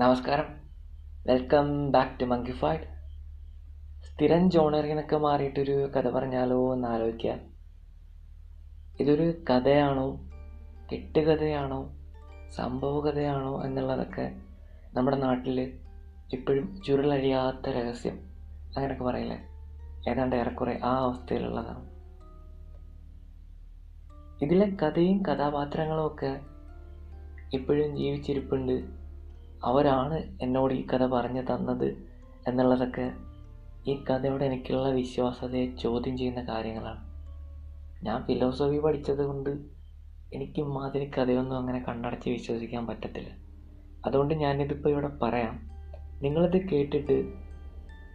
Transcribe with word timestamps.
നമസ്കാരം. 0.00 0.60
Welcome 1.26 1.90
back 1.90 2.20
to 2.20 2.24
monkeyfied 2.24 2.80
സ്ഥിരം 4.04 4.50
ജോണറിൽ 4.50 4.88
നിന്നൊക്കെ 4.88 5.16
മാറിയിട്ടൊരു 5.16 5.86
കഥ 5.86 6.08
പറഞ്ഞാലോ 6.10 6.74
എന്ന് 6.74 6.88
ആലോചിക്കുക 6.88 7.38
ഇതൊരു 9.00 9.42
കഥയാണോ? 9.50 10.30
കെട്ടുകഥയാണോ? 10.92 11.96
സംഭവകഥയാണോ 12.56 13.64
എന്നുള്ളതൊക്കെ 13.64 14.36
നമ്മുടെ 14.94 15.16
നാട്ടിൽ 15.16 15.80
ഇപ്പോഴും 16.32 16.82
ചുരുളഴിയാത്ത 16.82 17.70
രഹസ്യം. 17.70 18.14
അങ്ങനെയൊക്കെ 18.76 19.04
പറയില്ലേ? 19.04 19.38
ഏതാണ്ട് 20.10 20.36
ഏറെക്കുറെ 20.36 20.80
ആ 20.84 20.98
അവസ്ഥയിലുള്ളതാണ്. 20.98 21.90
ഇതിലെ 24.44 24.76
കഥയും 24.82 25.22
കഥാപാത്രങ്ങളും 25.22 26.06
ഒക്കെ 26.06 26.40
ഇപ്പോഴും 27.52 27.96
ജീവിച്ചിരിപ്പുണ്ട്. 27.96 29.00
അവരാണ് 29.64 30.38
എന്നോട് 30.42 30.74
ഈ 30.74 30.86
കഥ 30.86 31.06
പറഞ്ഞു 31.06 31.42
തന്നത് 31.42 32.08
എന്നുള്ളതൊക്കെ 32.48 33.12
ഈ 33.86 34.04
കഥയോട് 34.10 34.44
എനിക്കുള്ള 34.44 34.88
വിശ്വാസതയെ 34.88 35.76
ചോദ്യം 35.76 36.18
ചെയ്യുന്ന 36.18 36.40
കാര്യങ്ങളാണ്. 36.40 37.10
ഞാൻ 38.04 38.24
ഫിലോസഫി 38.24 38.78
പഠിച്ചത് 38.78 39.26
കൊണ്ട് 39.26 39.50
എനിക്ക് 40.32 40.60
ഇമാതിരി 40.60 41.10
കഥയൊന്നും 41.10 41.56
അങ്ങനെ 41.56 41.84
കണ്ണടച്ച് 41.88 42.30
വിശ്വസിക്കാൻ 42.30 42.86
പറ്റത്തില്ല. 42.86 43.28
അതുകൊണ്ട് 44.06 44.34
ഞാനിതിപ്പോൾ 44.34 44.88
ഇവിടെ 44.88 45.08
പറയാം. 45.08 45.70
നിങ്ങളിത് 46.22 46.68
കേട്ടിട്ട് 46.68 47.32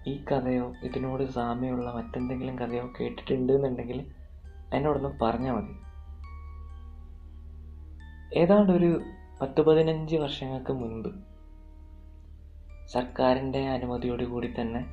ഈ 0.07 0.23
കഥയോ 0.31 0.73
ഇതിനോട് 0.83 1.23
സാമ്യമുള്ള 1.23 1.91
മറ്റെന്തെങ്കിലും 1.91 2.59
കഥയോ 2.59 2.89
കേട്ടിട്ടുണ്ട് 3.01 3.53
എന്നുണ്ടെങ്കിൽ 3.53 4.05
എന്നോടൊന്ന് 4.73 5.09
പറഞ്ഞാൽ 5.21 5.53
മതി. 5.53 5.73
ഏതാണ്ടൊരു 8.37 9.01
പത്ത് 9.41 9.61
പതിനഞ്ച് 9.61 10.15
വർഷങ്ങൾക്ക് 10.15 10.73
മുൻപ് 10.73 11.34
സർക്കാരിന്റെ 12.89 13.67
അനുമതിയോടുകൂടി 13.67 14.53
തന്നെ 14.61 14.85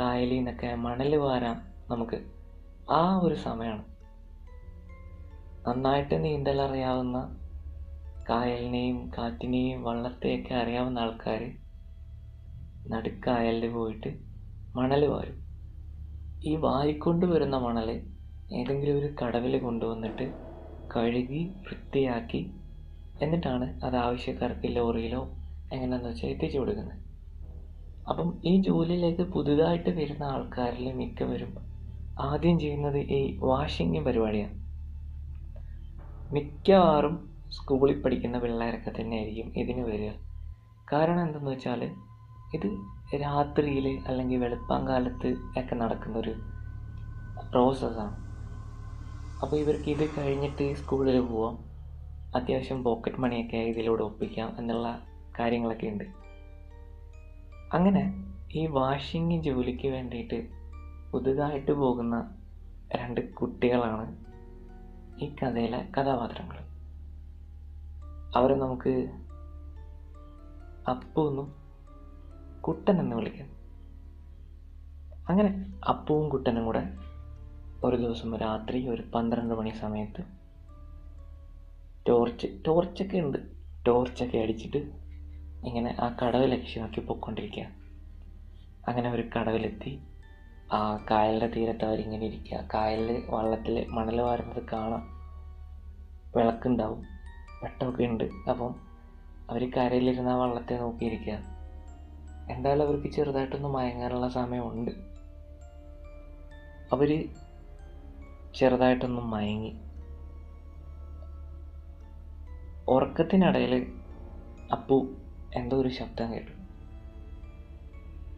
കായലിൽ 0.00 0.36
നിന്നൊക്കെ 0.36 0.74
മണൽ 0.74 1.16
വാരാൻ 1.16 1.56
നമുക്ക് 1.90 2.18
ആ 2.90 3.18
ഒരു 3.18 3.34
സമയമാണ്. 3.34 3.84
നന്നായിട്ട് 5.68 6.24
നീന്തൽ 6.24 6.60
അറിയാവുന്ന 6.60 7.38
കായലിനെയും 8.28 9.12
കാറ്റിനെയും 9.18 9.82
വള്ളത്തെയൊക്കെ 9.82 10.54
അറിയാവുന്ന 10.54 10.98
ആൾക്കാർ 10.98 11.42
നടുക്കായലിൽ 12.88 13.72
പോയിട്ട് 13.72 14.10
മണൽ 14.76 15.04
വാരും. 15.04 15.42
ഈ 16.44 16.56
വാരിക്കൊണ്ട് 16.56 17.26
വരുന്ന 17.26 17.56
മണൽ 17.56 17.90
ഏതെങ്കിലും 18.52 18.98
ഒരു 18.98 19.14
കടവിൽ 19.24 19.58
കൊണ്ടുവന്നിട്ട് 19.58 20.34
കഴുകി 20.96 21.54
വൃത്തിയാക്കി 21.66 22.54
എന്നിട്ടാണ് 23.22 23.84
അത് 23.84 23.96
ആവശ്യക്കാർക്ക് 23.96 24.76
ലോറിയിലോ 24.76 25.41
എങ്ങനെയാണെന്ന് 25.72 26.08
വെച്ചാൽ 26.08 26.28
എത്തിച്ചു 26.28 26.58
കൊടുക്കുന്നത് 26.58 26.98
അപ്പം 28.06 28.28
ഈ 28.44 28.52
ജോലിയിലേക്ക് 28.62 29.22
പുതുതായിട്ട് 29.22 29.90
വരുന്ന 29.90 30.24
ആൾക്കാരിൽ 30.24 30.86
മിക്കവരും 30.92 31.52
ആദ്യം 32.18 32.56
ചെയ്യുന്നത് 32.58 32.98
ഈ 33.18 33.20
വാഷിംഗ് 33.42 34.00
പരിപാടിയാണ്. 34.06 34.56
മിക്കവാറും 36.30 37.14
സ്കൂളിൽ 37.50 38.02
പഠിക്കുന്ന 38.02 38.38
പിള്ളേരൊക്കെ 38.38 38.92
തന്നെയായിരിക്കും 39.00 39.48
ഇതിന് 39.56 39.82
വരിക. 39.88 40.10
കാരണം 40.88 41.22
എന്തെന്ന് 41.22 41.50
വെച്ചാൽ 41.50 41.82
ഇത് 42.54 42.68
രാത്രിയിൽ 43.22 43.86
അല്ലെങ്കിൽ 44.08 44.36
വെളുപ്പാങ്കാലത്ത് 44.36 45.28
ഒക്കെ 45.60 45.74
നടക്കുന്നൊരു 45.74 46.34
പ്രോസസ്സാണ് 47.52 48.16
അപ്പോൾ 49.42 49.56
ഇവർക്ക് 49.56 49.88
ഇത് 49.88 50.04
കഴിഞ്ഞിട്ട് 50.16 50.66
സ്കൂളിൽ 50.74 51.20
പോവാം. 51.20 51.54
അത്യാവശ്യം 52.34 52.78
പോക്കറ്റ് 52.84 53.16
മണിയൊക്കെ 53.16 53.56
ഇതിലൂടെ 53.56 54.02
ഒപ്പിക്കാം 54.02 54.50
എന്നുള്ള 54.58 54.88
കാര്യങ്ങളൊക്കെ 55.38 55.86
ഉണ്ട്. 55.86 56.04
അങ്ങനെ 57.74 58.34
ഈ 58.54 58.66
വാഷിംഗ് 58.66 59.42
ജോലിക്ക് 59.42 59.88
വേണ്ടിയിട്ട് 59.88 60.48
പുതുതായിട്ട് 61.12 61.72
പോകുന്ന 61.72 62.34
രണ്ട് 62.96 63.34
കുട്ടികളാണ് 63.34 64.24
ഈ 65.22 65.34
കഥയിലെ 65.34 65.88
കഥാപാത്രങ്ങൾ. 65.98 66.58
അവരെ 68.36 68.54
നമുക്ക് 68.54 69.10
അപ്പു 70.90 71.28
എന്നും 71.28 71.54
കുട്ടൻ 72.60 73.00
എന്ന് 73.00 73.16
വിളിക്കാം. 73.16 73.48
അങ്ങനെ 75.28 75.72
അപ്പുവും 75.88 76.28
കുട്ടനും 76.28 76.64
കൂടെ 76.64 76.98
ഒരു 77.84 77.96
ദിവസം 77.96 78.36
രാത്രി 78.36 78.88
ഒരു 78.88 79.02
പന്ത്രണ്ട് 79.14 79.54
മണി 79.54 79.70
സമയത്ത് 79.70 80.24
ടോർച്ച് 82.08 82.46
ടോർച്ചൊക്കെ 82.66 83.18
ഉണ്ട്. 83.18 83.38
ടോർച്ചൊക്കെ 83.86 84.38
അടിച്ചിട്ട് 84.38 85.01
ഇങ്ങനെ 85.64 85.96
ആ 86.00 86.16
കടവ് 86.22 86.52
ലക്ഷ്യമാക്കി 86.52 87.00
പൊയ്ക്കൊണ്ടിരിക്കുക. 87.00 87.66
അങ്ങനെ 88.88 89.10
ഒരു 89.10 89.28
കടവിലെത്തി. 89.38 90.02
ആ 90.72 91.04
കായലിന്റെ 91.10 91.46
തീരത്ത് 91.46 91.84
അവരിങ്ങനെ 91.84 92.26
ഇരിക്കുക. 92.26 92.68
കായലിൽ 92.74 93.22
വള്ളത്തിൽ 93.30 93.86
മണൽ 93.88 94.20
വാരുന്നത് 94.20 94.62
കാണാം. 94.72 95.08
വിളക്കുണ്ടാവും. 96.36 97.02
വെട്ടമൊക്കെ 97.62 98.04
ഉണ്ട്. 98.04 98.24
അപ്പം 98.24 98.74
അവർ 99.50 99.70
കരയിലിരുന്ന 99.70 100.28
ആ 100.28 100.34
വള്ളത്തെ 100.34 100.74
നോക്കിയിരിക്കുക. 100.74 101.38
എന്തായാലും 102.50 102.86
അവർക്ക് 102.86 103.08
ചെറുതായിട്ടൊന്ന് 103.08 103.68
മയങ്ങാനുള്ള 103.68 104.28
സമയമുണ്ട്. 104.28 104.90
അവർ 106.92 107.28
ചെറുതായിട്ടൊന്ന് 108.54 109.22
മയങ്ങി. 109.22 109.80
ഉറക്കത്തിനിടയിൽ 112.88 113.92
അപ്പു 114.72 115.08
എന്തോ 115.56 115.76
ഒരു 115.76 115.88
ശബ്ദം 115.88 116.32
കേട്ടു. 116.32 116.50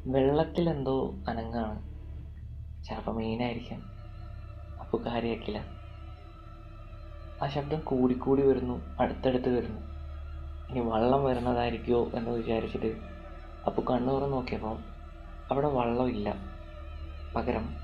വെള്ളത്തിൽ 0.06 0.70
എന്തോ 0.70 1.14
അനങ്ങാണ്. 1.28 1.82
ചിലപ്പോൾ 2.84 3.16
മീനായിരിക്കാം. 3.16 3.80
അപ്പോൾ 4.80 5.04
കാര്യമാക്കില്ല 5.04 5.64
ആ 7.42 7.48
ശബ്ദം 7.48 7.80
കൂടിക്കൂടി 7.80 8.42
വരുന്നു 8.42 8.96
അടുത്തടുത്ത് 9.00 9.58
വരുന്നു. 9.58 9.80
ഇനി 10.70 10.80
വള്ളം 10.80 11.24
വരുന്നതായിരിക്കുമോ 11.24 12.10
എന്ന് 12.14 12.30
വിചാരിച്ചിട്ട് 12.30 12.96
അപ്പോൾ 13.66 13.82
കണ്ണു 13.82 14.26
നോക്കിയപ്പോൾ 14.26 14.78
അവിടെ 15.50 15.66
വള്ളമില്ല 15.66 16.34
പകരം 17.36 17.76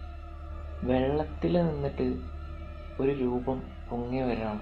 വെള്ളത്തിൽ 0.83 1.62
നിന്നിട്ട് 1.62 2.21
ഒരു 3.03 3.11
രൂപം 3.11 3.62
പൊങ്ങി 3.91 4.21
വരണം. 4.21 4.61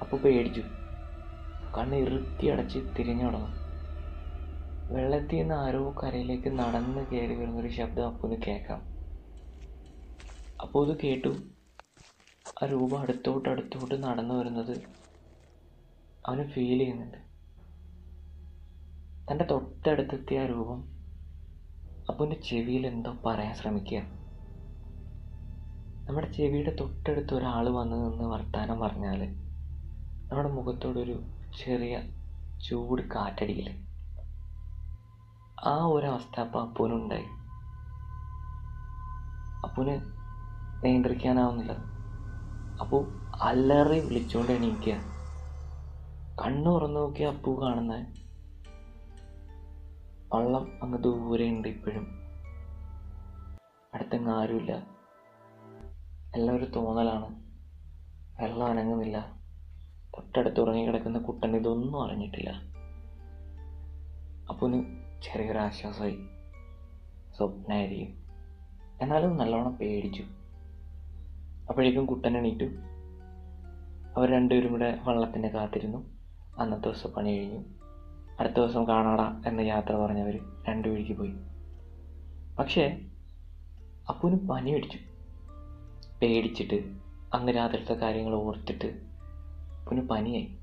അപ്പോൾ 0.00 0.16
പേടിച്ചു. 0.16 0.62
കണ്ണ് 1.78 1.96
ഇറുക്കി 1.96 2.46
അടച്ച് 2.46 2.78
തിരിഞ്ഞു 2.98 3.24
തുടങ്ങും. 3.24 3.54
വെള്ളത്തിൽ 4.90 5.36
നിന്ന് 5.36 5.54
ആരോ 5.54 5.94
കരയിലേക്ക് 6.02 6.58
നടന്ന് 6.58 7.06
കയറി 7.06 7.34
വരുന്നൊരു 7.34 7.68
ശബ്ദം 7.68 8.06
അപ്പൂന് 8.06 8.42
കേൾക്കാം. 8.42 8.80
അപ്പോൾ 10.62 10.90
ഇത് 10.90 10.98
കേട്ടു. 11.04 11.32
ആ 12.62 12.66
രൂപം 12.66 12.98
അടുത്തോട്ട് 13.00 13.48
അടുത്തോട്ട് 13.48 13.94
നടന്നു 14.04 14.34
വരുന്നത് 14.34 14.74
അവന് 16.26 16.48
ഫീൽ 16.48 16.78
ചെയ്യുന്നുണ്ട്. 16.78 17.18
തന്റെ 19.28 19.44
തൊട്ടടുത്തെത്തിയ 19.44 20.40
ആ 20.40 20.46
രൂപം 20.46 20.80
അപ്പന്റെ 22.08 22.36
ചെവിയിൽ 22.40 22.86
എന്തോ 22.86 23.12
പറയാൻ 23.26 23.54
ശ്രമിക്കുക. 23.54 24.00
നമ്മുടെ 26.08 26.32
ചെവിയുടെ 26.32 26.76
തൊട്ടടുത്ത് 26.80 27.34
ഒരാൾ 27.34 27.68
വന്ന് 27.68 27.96
നിന്ന് 27.96 28.24
വർത്താനം 28.24 28.80
പറഞ്ഞാൽ 28.80 29.20
നമ്മുടെ 30.30 30.48
മുഖത്തോടൊരു 30.48 31.16
ചെറിയ 31.58 32.02
ചൂട് 32.60 33.02
കാറ്റടിയിൽ 33.02 33.86
ആ 35.64 35.84
ഒരവസ്ഥ 35.84 36.40
അപ്പം 36.40 36.62
അപ്പൂനുണ്ടായി 36.62 37.24
അപ്പൂന് 39.64 40.00
നിയന്ത്രിക്കാനാവുന്നില്ല. 40.84 41.72
അപ്പോൾ 42.80 43.20
അല്ലറി 43.42 44.00
വിളിച്ചുകൊണ്ട് 44.00 44.52
എണീക്കുക 44.52 44.92
കണ്ണു 46.44 46.70
തുറന്നു 46.70 47.00
നോക്കിയ 47.00 47.26
അപ്പു 47.26 47.62
കാണുന്ന. 47.62 48.12
വള്ളം 50.34 50.78
അങ്ങ് 50.82 51.02
ദൂരെ 51.02 51.48
ഉണ്ട് 51.48 51.68
ഇപ്പോഴും. 51.68 52.24
അടുത്തങ്ങ് 53.94 54.30
ആരുമില്ല. 54.30 54.72
എല്ലാം 56.34 56.56
ഒരു 56.56 56.64
തോന്നലാണ്. 56.64 57.42
വെള്ളം 58.42 58.66
അനങ്ങുന്നില്ല. 58.66 59.43
തൊട്ടടുത്ത് 60.16 60.60
ഉറങ്ങിക്കിടക്കുന്ന 60.60 61.18
കുട്ടൻ 61.18 61.56
ഇതൊന്നും 61.56 62.04
അറിഞ്ഞിട്ടില്ല. 62.04 62.50
അപ്പന് 64.48 64.84
ചെറിയൊരു 65.22 65.58
ആശ്വാസമായി. 65.58 66.18
സ്വപ്നമായിരിക്കും 67.36 68.24
എന്നാലും 69.02 69.36
നല്ലോണം 69.36 69.76
പേടിച്ചു. 69.76 70.22
അപ്പോഴേക്കും 71.68 72.06
കുട്ടൻ 72.06 72.36
എണീറ്റു. 72.36 72.64
അവർ 74.16 74.30
രണ്ടുപേരും 74.30 74.72
കൂടെ 74.72 74.98
വള്ളത്തിന്റെ 75.04 75.48
കാത്തിരുന്നു. 75.48 76.10
അന്നത്തെ 76.58 76.84
ദിവസം 76.84 77.10
പണി 77.10 77.38
കഴിഞ്ഞു. 77.38 77.64
അടുത്ത 78.40 78.54
ദിവസം 78.54 78.88
കാണാടാ 78.88 79.42
എന്ന 79.46 79.60
യാത്ര 79.60 79.92
പറഞ്ഞവർ 79.92 80.38
രണ്ടു 80.68 80.88
വഴിക്ക് 80.88 81.12
പോയി. 81.12 81.34
പക്ഷേ 82.58 83.00
അപ്പൂന് 84.08 84.48
പനി 84.48 84.72
പിടിച്ചു 84.72 84.98
പേടിച്ചിട്ട് 86.22 86.74
അന്ന് 87.34 87.52
രാത്രിത്തെ 87.56 87.94
കാര്യങ്ങൾ 87.94 88.34
ഓർത്തിട്ട് 88.34 89.13
അപ്പൂന് 89.84 90.08
പനിയായി. 90.08 90.58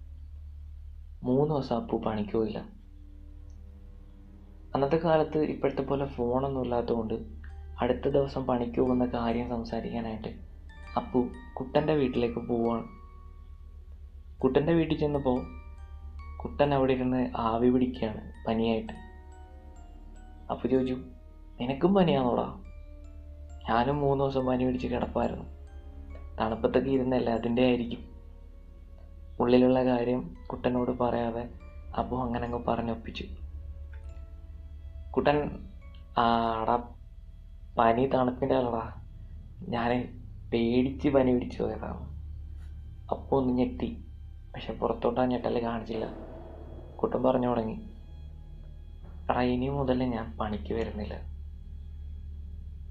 മൂന്ന് 1.23 1.55
ദിവസം 1.55 1.75
അപ്പു 1.75 1.97
പണിക്ക് 1.97 2.37
അന്നത്തെ 4.75 4.95
കാലത്ത് 4.95 5.37
ഇപ്പോഴത്തെ 5.37 5.81
പോലെ 5.81 6.05
ഫോണൊന്നും 6.05 6.63
ഇല്ലാത്തതുകൊണ്ട് 6.63 7.13
അടുത്ത 7.81 8.07
ദിവസം 8.07 8.45
പണിക്ക് 8.45 8.79
പോകുന്ന 8.79 9.05
കാര്യം 9.05 9.49
സംസാരിക്കാനായിട്ട് 9.49 10.27
അപ്പു 10.97 11.27
കുട്ടന്റെ 11.53 11.93
വീട്ടിലേക്ക് 11.93 12.39
പോവാണ്. 12.39 12.83
കുട്ടന്റെ 14.43 14.73
വീട്ടിൽ 14.73 14.99
ചെന്നപ്പോൾ 14.99 15.45
കുട്ടൻ 16.37 16.73
അവിടെ 16.73 16.93
ഇരുന്ന് 16.93 17.31
ആവി 17.37 17.69
പിടിക്കുകയാണ് 17.69 18.31
പനിയായിട്ട്. 18.47 18.93
അപ്പു 20.51 20.67
ചോദിച്ചു 20.67 20.93
നിനക്കും 21.61 21.93
പനിയാണോടാ 21.93 22.63
ഞാനും 23.69 23.97
മൂന്ന് 23.97 24.23
ദിവസം 24.23 24.45
പനി 24.45 24.65
പിടിച്ച് 24.65 24.87
കിടപ്പായിരുന്നു. 24.87 25.45
തണുപ്പത്തൊക്കെ 26.39 26.89
ഇരുന്നല്ല 26.89 27.29
അതിന്റെ 27.29 27.61
ആയിരിക്കും. 27.61 28.10
ഉള്ളിലുള്ള 29.41 29.79
കാര്യം 29.85 30.21
കുട്ടനോട് 30.47 30.91
പറയാതെ 30.91 31.43
അപ്പു 31.97 32.15
അങ്ങനെ 32.15 32.45
അങ്ങ് 32.45 32.59
പറഞ്ഞൊപ്പിച്ചു 32.65 33.25
കുട്ടൻ 35.13 35.37
ആടാ 36.17 36.75
പനി 37.77 38.05
തണുപ്പിന്റെ 38.05 38.55
ആളടാ 38.55 38.83
ഞാൻ 39.69 39.91
പേടിച്ച് 40.53 41.09
പനി 41.09 41.31
പിടിച്ചു 41.33 41.63
പോയതാണ് 41.63 42.03
അപ്പോൾ 43.09 43.35
ഒന്ന് 43.35 43.53
ഞെട്ടി. 43.53 43.89
പക്ഷെ 44.53 44.73
പുറത്തോട്ട് 44.73 45.19
ആ 45.21 45.25
കാണിച്ചില്ല. 45.61 46.05
കുട്ടൻ 46.95 47.23
പറഞ്ഞു 47.23 47.47
തുടങ്ങി. 47.47 47.75
എടാ 49.29 49.41
ഇനി 49.41 49.67
മുതൽ 49.69 50.03
ഞാൻ 50.03 50.37
പണിക്ക് 50.39 50.73
വരുന്നില്ല. 50.73 51.15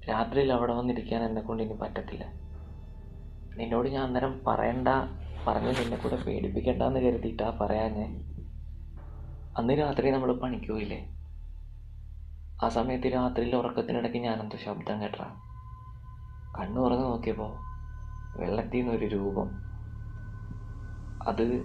രാത്രിയിൽ 0.09 0.51
അവിടെ 0.53 0.73
വന്നിരിക്കാൻ 0.73 1.23
എന്നെ 1.23 1.41
കൊണ്ട് 1.41 1.63
ഇനി 1.63 1.73
പറ്റത്തില്ല. 1.73 2.25
നിന്നോട് 3.57 3.87
ഞാൻ 3.89 4.03
അന്നേരം 4.03 4.33
പറയണ്ട 4.47 4.87
പറഞ്ഞ് 5.47 5.71
നിന്നെ 5.79 5.97
കൂടെ 5.97 6.15
പേടിപ്പിക്കണ്ടെന്ന് 6.15 6.99
കരുതിയിട്ടാ 6.99 7.57
പറയാൻ 7.61 7.93
ഞാൻ 7.93 8.11
അന്ന് 9.57 9.73
രാത്രി 9.73 10.11
നമ്മൾ 10.11 10.33
പണിക്ക് 10.33 10.71
പോയില്ലേ 10.71 10.99
ആ 12.63 12.69
സമയത്ത് 12.69 13.13
രാത്രിയിൽ 13.13 13.55
ഉറക്കത്തിനിടയ്ക്ക് 13.55 14.17
ഞാനെന്തോ 14.17 14.57
ശബ്ദം 14.57 15.01
കേട്ടാ 15.01 15.27
കണ്ണു 16.59 16.81
തുറന്ന് 16.81 17.05
നോക്കിയപ്പോൾ 17.05 17.51
വെള്ളത്തിൽ 18.39 18.77
നിന്നൊരു 18.77 19.05
രൂപം. 19.05 19.49
അത് 21.27 21.61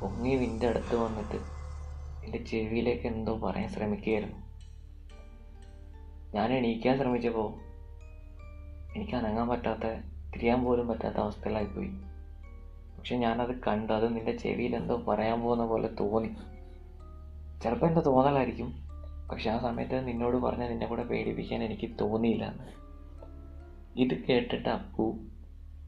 പൊങ്ങി 0.00 0.34
നിന്റെ 0.34 0.66
അടുത്ത് 0.68 0.96
വന്നിട്ട് 0.96 1.38
എന്റെ 2.24 2.38
ചെവിയിലേക്ക് 2.38 3.06
എന്തോ 3.06 3.38
പറയാൻ 3.38 3.68
ശ്രമിക്കുകയായിരുന്നു. 3.68 4.38
ഞാൻ 6.34 6.52
എണീക്കാൻ 6.52 6.98
ശ്രമിച്ചപ്പോൾ 6.98 7.48
എനിക്ക് 8.96 9.14
അനങ്ങാൻ 9.16 9.48
പറ്റാത്ത 9.48 9.86
തിരിയാൻ 10.34 10.64
പോലും 10.64 10.88
പറ്റാത്ത 10.88 11.16
അവസ്ഥയിലായിപ്പോയി. 11.16 12.09
പക്ഷെ 13.00 13.16
ഞാനത് 13.16 13.60
കണ്ടു. 13.66 13.92
അത് 13.92 14.16
നിന്റെ 14.16 14.36
ചെവിയിൽ 14.36 14.76
എന്തോ 14.76 14.96
പറയാൻ 14.96 15.40
പോകുന്ന 15.40 15.66
പോലെ 15.66 15.88
തോന്നി. 16.00 16.28
ചിലപ്പോൾ 17.62 17.86
എന്റെ 17.86 18.00
തോന്നലായിരിക്കും. 18.00 18.74
പക്ഷെ 19.30 19.50
ആ 19.50 19.58
സമയത്ത് 19.58 20.08
നിന്നോട് 20.08 20.36
പറഞ്ഞ 20.36 20.68
നിന്നെ 20.68 20.86
കൂടെ 20.86 21.02
പേടിപ്പിക്കാൻ 21.02 21.62
എനിക്ക് 21.62 21.90
തോന്നിയില്ല 22.00 22.54
ഇത് 23.96 24.14
കേട്ടിട്ട് 24.14 24.68
അപ്പു 24.68 25.16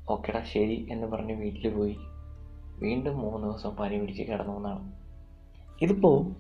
ഓക്കെടാ 0.09 0.43
ശരി 0.43 0.87
എന്ന് 0.91 1.07
പറഞ്ഞ് 1.07 1.33
വീട്ടിൽ 1.33 1.75
പോയി. 1.75 1.97
വീണ്ടും 2.79 3.19
മൂന്ന് 3.19 3.47
ദിവസം 3.47 3.77
പനി 3.77 3.99
പിടിച്ച് 3.99 4.23
കിടന്നു 4.23 4.57
എന്നാണ്. 4.57 4.93
ഇതിപ്പോൾ 5.83 6.33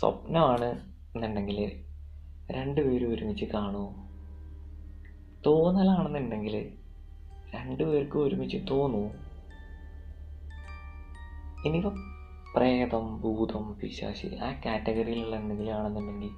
സ്വപ്നമാണ് 0.00 0.64
എന്നുണ്ടെങ്കിൽ 1.16 1.72
രണ്ടുപേരും 2.50 3.14
ഒരുമിച്ച് 3.14 3.44
കാണുമോ? 3.44 3.94
തോന്നലാണെന്നുണ്ടെങ്കിൽ 5.46 6.72
രണ്ടുപേർക്കും 7.54 8.24
ഒരുമിച്ച് 8.24 8.58
തോന്നുമോ? 8.70 9.10
ഇനിയിപ്പോൾ 11.64 11.94
പ്രേതം 12.54 13.20
ഭൂതം 13.20 13.72
പിശാശി 13.72 14.36
ആ 14.36 14.52
കാറ്റഗറിയിലുള്ള 14.66 15.36
എന്തെങ്കിലും 15.36 15.74
ആണെന്നുണ്ടെങ്കിൽ 15.74 16.32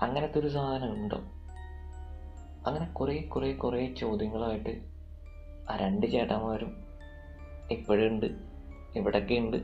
അങ്ങനത്തെ 0.00 0.38
ഒരു 0.38 0.48
സാധനം 0.48 0.92
ഉണ്ടോ? 0.94 1.18
അങ്ങനെ 2.66 2.86
കുറേ 2.92 3.18
കുറേ 3.22 3.52
കുറേ 3.52 3.86
ചോദ്യങ്ങളായിട്ട് 3.86 4.72
ആ 5.68 5.76
രണ്ട് 5.76 6.06
ചേട്ടന്മാരും 6.06 6.72
ഇപ്പോഴുണ്ട് 7.70 8.26
ഇവിടൊക്കെ 8.94 9.34
ഉണ്ട്. 9.34 9.56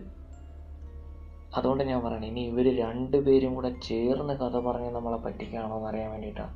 അതുകൊണ്ട് 1.54 1.84
ഞാൻ 1.84 2.02
പറയണേ 2.02 2.28
ഇനി 2.28 2.40
ഇവർ 2.40 2.76
രണ്ടുപേരും 2.76 3.54
കൂടെ 3.54 3.70
ചേർന്ന് 3.78 4.34
കഥ 4.34 4.56
പറഞ്ഞ് 4.58 4.90
നമ്മളെ 4.90 5.16
പറ്റിക്കാണോ 5.16 5.76
എന്ന് 5.76 5.88
അറിയാൻ 5.88 6.10
വേണ്ടിയിട്ടാണ് 6.10 6.54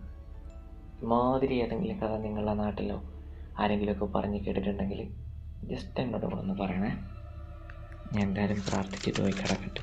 ഇമാതിരി 1.02 1.54
ഏതെങ്കിലും 1.54 1.98
കഥ 1.98 2.16
നിങ്ങളുടെ 2.16 2.54
നാട്ടിലോ 2.54 2.98
ആരെങ്കിലുമൊക്കെ 3.56 4.04
പറഞ്ഞ് 4.04 4.44
കേട്ടിട്ടുണ്ടെങ്കിൽ 4.44 5.00
ജസ്റ്റ് 5.62 6.00
എന്നോട് 6.00 6.26
ഒന്ന് 6.34 6.54
പറയണേ. 6.62 6.92
ഞാൻ 8.14 8.24
എന്തായാലും 8.28 8.60
പ്രാർത്ഥിച്ചിട്ട് 8.68 9.20
പോയി 9.20 9.32
കിടക്കട്ടെ. 9.32 9.82